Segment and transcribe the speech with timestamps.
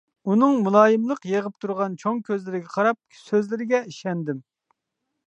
[0.33, 4.41] ئۇنىڭ مۇلايىملىق يېغىپ تۇرغان چوڭ كۆزلىرىگە قاراپ سۆزلىرىگە ئىشەندىم.